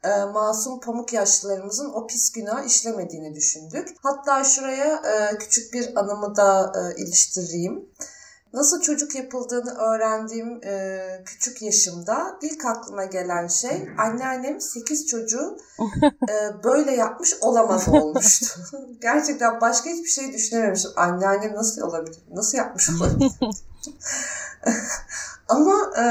e, 0.05 0.25
masum 0.25 0.81
pamuk 0.81 1.13
yaşlılarımızın 1.13 1.93
o 1.93 2.07
pis 2.07 2.33
günah 2.33 2.65
işlemediğini 2.67 3.35
düşündük. 3.35 3.89
Hatta 4.03 4.45
şuraya 4.45 4.97
e, 4.97 5.39
küçük 5.39 5.73
bir 5.73 6.01
anımı 6.01 6.37
da 6.37 6.73
e, 6.77 7.03
iliştireyim. 7.03 7.89
Nasıl 8.53 8.81
çocuk 8.81 9.15
yapıldığını 9.15 9.75
öğrendiğim 9.75 10.65
e, 10.65 11.01
küçük 11.25 11.63
yaşımda 11.63 12.39
ilk 12.43 12.65
aklıma 12.65 13.05
gelen 13.05 13.47
şey 13.47 13.89
anneannem 13.99 14.61
8 14.61 15.07
çocuğu 15.07 15.57
e, 16.31 16.65
böyle 16.65 16.95
yapmış 16.95 17.35
olamaz 17.41 17.89
olmuştu. 17.89 18.61
Gerçekten 19.01 19.61
başka 19.61 19.91
hiçbir 19.91 20.09
şey 20.09 20.33
düşünememiştim. 20.33 20.93
Anneannem 20.97 21.55
nasıl 21.55 21.83
olabilir? 21.83 22.19
Nasıl 22.31 22.59
yapmış 22.59 22.91
olabilir? 22.91 23.33
Ama 25.49 25.91
e, 25.97 26.03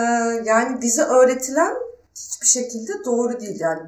yani 0.46 0.82
bize 0.82 1.01
öğretilen 1.01 1.74
hiçbir 2.38 2.48
şekilde 2.48 2.91
doğru 3.06 3.39
değil. 3.39 3.60
Yani 3.60 3.82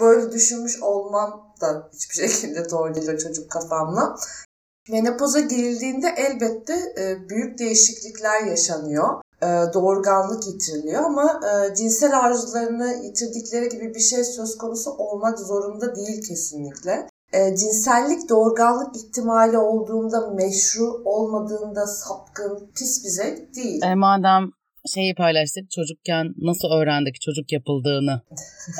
böyle 0.00 0.32
düşünmüş 0.32 0.82
olmam 0.82 1.54
da 1.60 1.90
hiçbir 1.94 2.14
şekilde 2.28 2.70
doğru 2.70 2.94
değil 2.94 3.08
o 3.08 3.18
çocuk 3.18 3.50
kafamla. 3.50 4.16
Menopoza 4.90 5.40
girildiğinde 5.40 6.14
elbette 6.16 6.74
e, 6.98 7.28
büyük 7.28 7.58
değişiklikler 7.58 8.42
yaşanıyor. 8.42 9.20
E, 9.42 9.46
doğurganlık 9.74 10.46
yitiriliyor 10.46 11.02
ama 11.04 11.40
e, 11.44 11.74
cinsel 11.74 12.18
arzularını 12.18 12.94
yitirdikleri 13.04 13.68
gibi 13.68 13.94
bir 13.94 14.00
şey 14.00 14.24
söz 14.24 14.58
konusu 14.58 14.90
olmak 14.90 15.38
zorunda 15.38 15.96
değil 15.96 16.28
kesinlikle. 16.28 17.08
Cinsellik 17.32 18.28
doğurganlık 18.28 18.96
ihtimali 18.96 19.58
olduğunda 19.58 20.30
meşru 20.30 21.02
olmadığında 21.04 21.86
sapkın, 21.86 22.70
pis 22.74 23.04
bir 23.04 23.08
zevk 23.08 23.54
değil. 23.54 23.82
E, 23.82 23.94
madem 23.94 24.50
şeyi 24.94 25.14
paylaştık 25.14 25.70
çocukken 25.70 26.34
nasıl 26.38 26.68
öğrendik 26.68 27.20
çocuk 27.20 27.52
yapıldığını. 27.52 28.20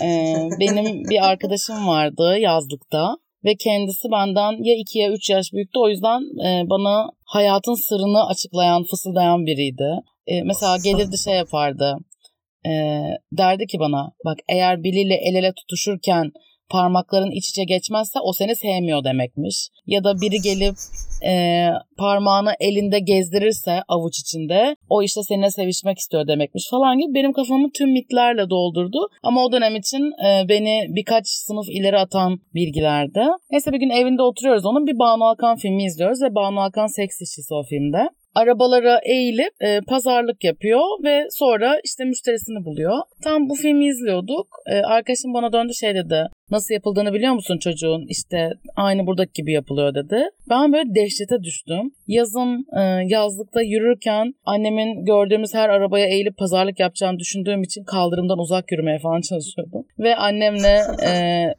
Ee, 0.04 0.34
benim 0.60 1.04
bir 1.04 1.28
arkadaşım 1.30 1.86
vardı 1.86 2.38
yazlıkta 2.38 3.16
ve 3.44 3.56
kendisi 3.56 4.10
benden 4.10 4.64
ya 4.64 4.76
2 4.76 4.98
ya 4.98 5.10
3 5.12 5.30
yaş 5.30 5.52
büyüktü. 5.52 5.78
O 5.78 5.88
yüzden 5.88 6.20
e, 6.46 6.70
bana 6.70 7.10
hayatın 7.25 7.88
sırrını 7.88 8.26
açıklayan, 8.26 8.84
fısıldayan 8.84 9.46
biriydi. 9.46 9.90
E, 10.26 10.42
mesela 10.42 10.76
gelirdi 10.84 11.18
şey 11.18 11.34
yapardı. 11.34 11.96
E, 12.66 12.70
derdi 13.32 13.66
ki 13.66 13.78
bana 13.78 14.12
bak 14.25 14.38
eğer 14.48 14.82
biriyle 14.82 15.14
el 15.14 15.34
ele 15.34 15.52
tutuşurken 15.52 16.32
parmakların 16.70 17.30
iç 17.30 17.49
içe 17.49 17.64
geçmezse 17.64 18.18
o 18.20 18.32
seni 18.32 18.56
sevmiyor 18.56 19.04
demekmiş. 19.04 19.68
Ya 19.87 20.04
da 20.04 20.20
biri 20.20 20.40
gelip 20.40 20.75
e, 21.25 21.68
parmağını 21.99 22.52
elinde 22.61 22.99
gezdirirse 22.99 23.82
avuç 23.88 24.18
içinde 24.18 24.76
o 24.88 25.02
işte 25.02 25.23
seninle 25.23 25.50
sevişmek 25.50 25.99
istiyor 25.99 26.26
demekmiş 26.26 26.70
falan 26.70 26.99
gibi 26.99 27.14
benim 27.14 27.32
kafamı 27.32 27.70
tüm 27.78 27.92
mitlerle 27.92 28.50
doldurdu. 28.50 28.99
Ama 29.23 29.44
o 29.44 29.52
dönem 29.52 29.76
için 29.76 30.02
e, 30.26 30.49
beni 30.49 30.87
birkaç 30.88 31.28
sınıf 31.28 31.66
ileri 31.68 31.99
atan 31.99 32.38
bilgilerdi. 32.54 33.20
Neyse 33.50 33.73
bir 33.73 33.78
gün 33.78 33.90
evinde 33.90 34.23
oturuyoruz 34.23 34.66
onun 34.66 34.87
bir 34.87 34.99
Banu 34.99 35.25
Hakan 35.25 35.56
filmi 35.56 35.85
izliyoruz 35.85 36.23
ve 36.23 36.35
Banu 36.35 36.61
Hakan 36.61 36.87
seks 36.87 37.20
işçisi 37.20 37.54
o 37.54 37.62
filmde. 37.62 38.08
Arabalara 38.37 39.00
eğilip 39.05 39.52
e, 39.61 39.81
pazarlık 39.81 40.45
yapıyor 40.45 40.83
ve 41.05 41.26
sonra 41.31 41.81
işte 41.85 42.05
müşterisini 42.05 42.64
buluyor. 42.64 42.97
Tam 43.25 43.49
bu 43.49 43.55
filmi 43.55 43.87
izliyorduk. 43.87 44.47
E, 44.66 44.75
arkadaşım 44.75 45.35
bana 45.35 45.52
döndü 45.52 45.75
şey 45.75 45.95
dedi. 45.95 46.28
Nasıl 46.50 46.75
yapıldığını 46.75 47.12
biliyor 47.12 47.33
musun 47.33 47.59
çocuğun? 47.59 48.07
İşte 48.09 48.50
aynı 48.76 49.07
buradaki 49.07 49.33
gibi 49.33 49.52
yapılıyor 49.52 49.95
dedi. 49.95 50.23
Ben 50.50 50.73
böyle 50.73 50.95
dehşete 50.95 51.43
düştüm. 51.43 51.93
Yazın 52.07 52.66
e, 52.78 52.83
yazlıkta 53.07 53.62
yürürken 53.62 54.35
annemin 54.45 55.05
gördüğümüz 55.05 55.55
her 55.55 55.69
arabaya 55.69 56.07
eğilip 56.07 56.37
pazarlık 56.37 56.81
yapacağını 56.81 57.19
düşündüğüm 57.19 57.62
için 57.62 57.85
kaldırımdan 57.85 58.38
uzak 58.38 58.73
yürümeye 58.73 58.99
falan 58.99 59.21
çalışıyordum. 59.21 59.87
Ve 59.99 60.16
annemle 60.16 60.81
e, 61.09 61.11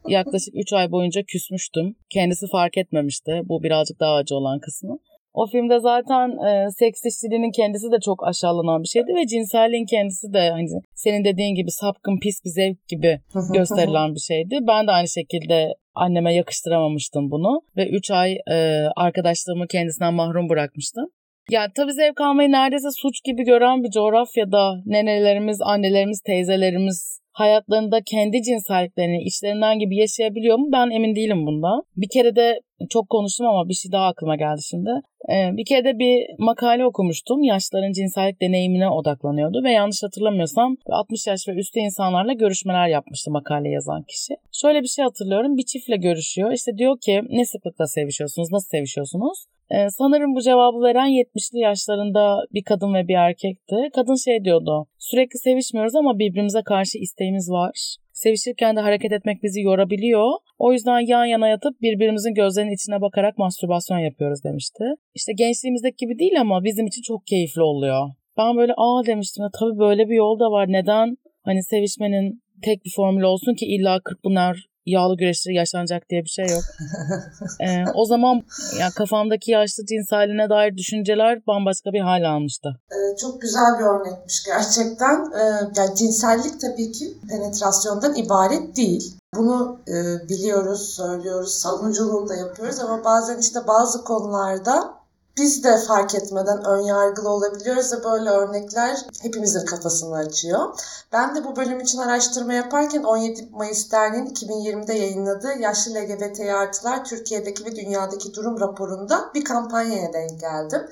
yaklaşık 0.08 0.54
3 0.54 0.72
ay 0.72 0.90
boyunca 0.90 1.22
küsmüştüm. 1.22 1.96
Kendisi 2.10 2.46
fark 2.52 2.78
etmemişti. 2.78 3.42
Bu 3.44 3.62
birazcık 3.62 4.00
daha 4.00 4.14
acı 4.14 4.34
olan 4.34 4.58
kısmı. 4.60 4.98
O 5.40 5.46
filmde 5.46 5.80
zaten 5.80 6.28
e, 6.48 6.70
seks 6.70 7.04
işçiliğinin 7.04 7.50
kendisi 7.50 7.92
de 7.92 8.00
çok 8.04 8.26
aşağılanan 8.28 8.82
bir 8.82 8.88
şeydi 8.88 9.14
ve 9.14 9.26
cinselliğin 9.26 9.86
kendisi 9.86 10.32
de 10.32 10.50
hani 10.50 10.68
senin 10.94 11.24
dediğin 11.24 11.54
gibi 11.54 11.70
sapkın 11.70 12.18
pis 12.18 12.44
bir 12.44 12.50
zevk 12.50 12.88
gibi 12.88 13.20
gösterilen 13.54 14.14
bir 14.14 14.20
şeydi. 14.20 14.58
Ben 14.68 14.86
de 14.86 14.90
aynı 14.90 15.08
şekilde 15.08 15.74
anneme 15.94 16.34
yakıştıramamıştım 16.34 17.30
bunu 17.30 17.60
ve 17.76 17.88
3 17.88 18.10
ay 18.10 18.38
e, 18.50 18.56
arkadaşlığımı 18.96 19.66
kendisinden 19.66 20.14
mahrum 20.14 20.48
bırakmıştım. 20.48 21.06
Ya 21.50 21.66
tabii 21.76 21.92
zevk 21.92 22.20
almayı 22.20 22.52
neredeyse 22.52 22.88
suç 22.90 23.24
gibi 23.24 23.42
gören 23.42 23.82
bir 23.84 23.90
coğrafyada 23.90 24.82
nenelerimiz, 24.86 25.58
annelerimiz, 25.62 26.20
teyzelerimiz 26.20 27.20
hayatlarında 27.32 27.98
kendi 28.06 28.42
cinselliklerini 28.42 29.22
içlerinden 29.22 29.78
gibi 29.78 29.96
yaşayabiliyor 29.96 30.58
mu? 30.58 30.68
Ben 30.72 30.90
emin 30.90 31.14
değilim 31.14 31.46
bundan. 31.46 31.82
Bir 31.96 32.08
kere 32.12 32.36
de 32.36 32.60
çok 32.90 33.10
konuştum 33.10 33.46
ama 33.46 33.68
bir 33.68 33.74
şey 33.74 33.92
daha 33.92 34.06
aklıma 34.06 34.36
geldi 34.36 34.60
şimdi. 34.70 34.90
Ee, 35.32 35.56
bir 35.56 35.64
kere 35.64 35.84
de 35.84 35.98
bir 35.98 36.26
makale 36.38 36.86
okumuştum. 36.86 37.42
Yaşların 37.42 37.92
cinsellik 37.92 38.40
deneyimine 38.40 38.88
odaklanıyordu 38.88 39.64
ve 39.64 39.72
yanlış 39.72 40.02
hatırlamıyorsam 40.02 40.76
60 40.86 41.26
yaş 41.26 41.48
ve 41.48 41.52
üstü 41.52 41.80
insanlarla 41.80 42.32
görüşmeler 42.32 42.88
yapmıştı 42.88 43.30
makale 43.30 43.68
yazan 43.68 44.02
kişi. 44.02 44.34
Şöyle 44.52 44.82
bir 44.82 44.88
şey 44.88 45.04
hatırlıyorum. 45.04 45.56
Bir 45.56 45.64
çiftle 45.64 45.96
görüşüyor. 45.96 46.52
İşte 46.52 46.78
diyor 46.78 46.98
ki 47.00 47.22
ne 47.30 47.44
sıklıkla 47.44 47.86
sevişiyorsunuz, 47.86 48.52
nasıl 48.52 48.68
sevişiyorsunuz? 48.68 49.46
Ee, 49.70 49.90
sanırım 49.90 50.34
bu 50.34 50.40
cevabı 50.40 50.82
veren 50.82 51.08
70'li 51.08 51.58
yaşlarında 51.58 52.38
bir 52.54 52.62
kadın 52.62 52.94
ve 52.94 53.08
bir 53.08 53.14
erkekti. 53.14 53.76
Kadın 53.94 54.24
şey 54.24 54.44
diyordu. 54.44 54.86
Sürekli 54.98 55.38
sevişmiyoruz 55.38 55.94
ama 55.94 56.18
birbirimize 56.18 56.62
karşı 56.62 56.98
isteğimiz 56.98 57.50
var. 57.50 57.96
Sevişirken 58.12 58.76
de 58.76 58.80
hareket 58.80 59.12
etmek 59.12 59.42
bizi 59.42 59.60
yorabiliyor. 59.60 60.32
O 60.58 60.72
yüzden 60.72 61.00
yan 61.00 61.24
yana 61.24 61.48
yatıp 61.48 61.80
birbirimizin 61.80 62.34
gözlerinin 62.34 62.74
içine 62.74 63.00
bakarak 63.00 63.38
mastürbasyon 63.38 63.98
yapıyoruz 63.98 64.44
demişti. 64.44 64.84
İşte 65.14 65.32
gençliğimizdeki 65.32 65.96
gibi 65.96 66.18
değil 66.18 66.40
ama 66.40 66.64
bizim 66.64 66.86
için 66.86 67.02
çok 67.02 67.26
keyifli 67.26 67.62
oluyor. 67.62 68.08
Ben 68.38 68.56
böyle 68.56 68.72
aa 68.76 69.06
demiştim 69.06 69.42
ya 69.42 69.50
tabii 69.60 69.78
böyle 69.78 70.08
bir 70.08 70.16
yol 70.16 70.40
da 70.40 70.50
var. 70.50 70.66
Neden 70.68 71.16
hani 71.42 71.64
sevişmenin 71.64 72.42
tek 72.62 72.84
bir 72.84 72.92
formül 72.96 73.22
olsun 73.22 73.54
ki 73.54 73.66
illa 73.66 74.00
Kırkpınar 74.00 74.66
yağlı 74.90 75.16
güreşleri 75.16 75.54
yaşanacak 75.56 76.02
diye 76.10 76.24
bir 76.24 76.28
şey 76.28 76.46
yok. 76.46 76.64
ee, 77.60 77.84
o 77.94 78.04
zaman 78.04 78.42
ya 78.80 78.88
kafamdaki 78.96 79.50
yaşlı 79.50 79.86
cinselliğine 79.86 80.48
dair 80.50 80.76
düşünceler 80.76 81.46
bambaşka 81.46 81.92
bir 81.92 82.00
hal 82.00 82.22
almıştı. 82.22 82.68
Ee, 82.92 83.16
çok 83.16 83.40
güzel 83.40 83.78
bir 83.78 83.84
örnekmiş 83.84 84.44
gerçekten. 84.44 85.32
Ee, 85.40 85.42
yani 85.76 85.96
cinsellik 85.96 86.60
tabii 86.60 86.92
ki 86.92 87.18
penetrasyondan 87.28 88.14
ibaret 88.14 88.76
değil. 88.76 89.18
Bunu 89.34 89.78
e, 89.88 90.28
biliyoruz, 90.28 90.94
söylüyoruz, 90.96 91.52
savunuculuğunu 91.54 92.28
da 92.28 92.34
yapıyoruz 92.34 92.80
ama 92.80 93.04
bazen 93.04 93.38
işte 93.38 93.60
bazı 93.66 94.04
konularda 94.04 94.97
biz 95.38 95.64
de 95.64 95.78
fark 95.78 96.14
etmeden 96.14 96.64
ön 96.64 96.82
yargılı 96.82 97.28
olabiliyoruz 97.28 97.92
ve 97.92 98.04
böyle 98.04 98.30
örnekler 98.30 99.06
hepimizin 99.22 99.66
kafasını 99.66 100.16
açıyor. 100.16 100.80
Ben 101.12 101.34
de 101.34 101.44
bu 101.44 101.56
bölüm 101.56 101.80
için 101.80 101.98
araştırma 101.98 102.52
yaparken 102.52 103.02
17 103.02 103.48
Mayıs 103.52 103.92
Derneği'nin 103.92 104.34
2020'de 104.34 104.92
yayınladığı 104.92 105.52
Yaşlı 105.58 105.94
LGBT 105.94 106.40
artılar 106.40 107.04
Türkiye'deki 107.04 107.64
ve 107.64 107.76
dünyadaki 107.76 108.34
durum 108.34 108.60
raporunda 108.60 109.30
bir 109.34 109.44
kampanyaya 109.44 110.12
denk 110.12 110.40
geldim. 110.40 110.88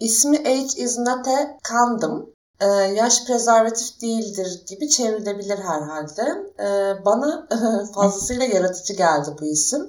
İsmi 0.00 0.38
Age 0.38 0.82
is 0.82 0.98
not 0.98 1.28
a 1.28 1.58
condom. 1.68 2.36
Ee, 2.60 2.66
yaş 2.66 3.24
prezervatif 3.26 4.00
değildir 4.02 4.62
gibi 4.66 4.88
çevrilebilir 4.88 5.58
herhalde. 5.58 6.22
Ee, 6.60 7.04
bana 7.04 7.48
fazlasıyla 7.94 8.44
yaratıcı 8.44 8.92
geldi 8.92 9.30
bu 9.40 9.44
isim. 9.44 9.88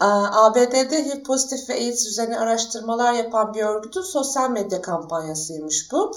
ABD'de 0.00 1.04
HIV 1.04 1.22
pozitif 1.22 1.68
ve 1.68 1.74
AIDS 1.74 2.06
üzerine 2.06 2.38
araştırmalar 2.38 3.12
yapan 3.12 3.54
bir 3.54 3.62
örgütün 3.62 4.02
sosyal 4.02 4.50
medya 4.50 4.82
kampanyasıymış 4.82 5.92
bu. 5.92 6.12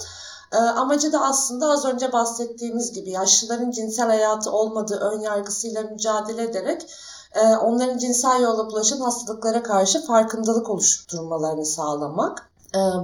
Amacı 0.76 1.12
da 1.12 1.20
aslında 1.20 1.70
az 1.70 1.84
önce 1.84 2.12
bahsettiğimiz 2.12 2.92
gibi 2.92 3.10
yaşlıların 3.10 3.70
cinsel 3.70 4.06
hayatı 4.06 4.50
olmadığı 4.50 4.98
ön 4.98 5.20
yargısıyla 5.20 5.82
mücadele 5.82 6.42
ederek 6.42 6.86
onların 7.62 7.98
cinsel 7.98 8.40
yolla 8.42 8.66
bulaşan 8.66 9.00
hastalıklara 9.00 9.62
karşı 9.62 10.06
farkındalık 10.06 10.70
oluşturmalarını 10.70 11.66
sağlamak. 11.66 12.50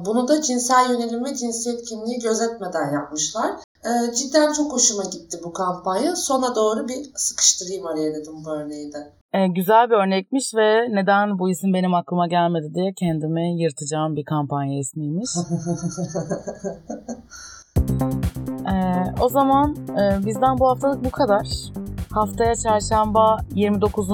Bunu 0.07 0.29
da 0.29 0.43
cinsel 0.43 0.91
yönelim 0.91 1.25
ve 1.25 1.37
cinsiyet 1.37 1.85
kimliği 1.85 2.19
gözetmeden 2.19 2.93
yapmışlar. 2.93 3.51
Cidden 4.15 4.53
çok 4.53 4.73
hoşuma 4.73 5.03
gitti 5.05 5.39
bu 5.45 5.53
kampanya. 5.53 6.17
Sona 6.17 6.55
doğru 6.55 6.89
bir 6.89 7.11
sıkıştırayım 7.15 7.87
araya 7.87 8.15
dedim 8.15 8.45
bu 8.45 8.51
örneği 8.51 8.93
de. 8.93 9.13
Ee, 9.33 9.47
güzel 9.47 9.91
bir 9.91 9.95
örnekmiş 9.95 10.55
ve 10.55 10.95
neden 10.95 11.39
bu 11.39 11.51
isim 11.51 11.75
benim 11.75 11.95
aklıma 11.95 12.27
gelmedi 12.29 12.75
diye 12.75 12.93
kendimi 12.93 13.63
yırtacağım 13.63 14.17
bir 14.17 14.25
kampanya 14.25 14.79
ismiymiş. 14.79 15.31
ee, 18.73 19.05
o 19.21 19.29
zaman 19.29 19.77
e, 20.01 20.27
bizden 20.27 20.59
bu 20.59 20.69
haftalık 20.69 21.05
bu 21.05 21.11
kadar. 21.11 21.47
Haftaya 22.13 22.55
çarşamba 22.55 23.39
29. 23.55 24.09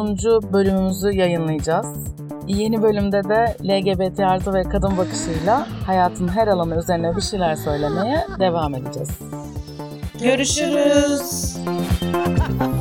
bölümümüzü 0.52 1.12
yayınlayacağız. 1.12 1.86
Yeni 2.48 2.82
bölümde 2.82 3.24
de 3.24 3.56
LGBT 3.64 4.20
artı 4.20 4.54
ve 4.54 4.62
kadın 4.62 4.98
bakışıyla 4.98 5.66
hayatın 5.86 6.28
her 6.28 6.48
alanı 6.48 6.78
üzerine 6.78 7.16
bir 7.16 7.20
şeyler 7.20 7.56
söylemeye 7.56 8.26
devam 8.38 8.74
edeceğiz. 8.74 9.10
Görüşürüz. 10.22 11.56